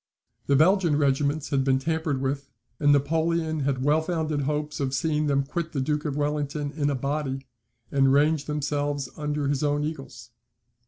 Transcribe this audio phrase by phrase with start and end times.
[0.47, 5.27] The Belgian regiments had been tampered with; and Napoleon had well founded hopes of seeing
[5.27, 7.45] them quit the Duke of Wellington in a body,
[7.91, 10.31] and range themselves under his own eagles.